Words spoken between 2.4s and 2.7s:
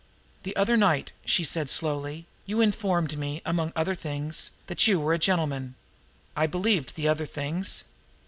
"you